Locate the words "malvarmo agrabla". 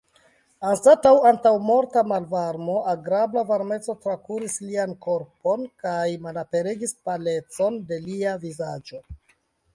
2.11-3.43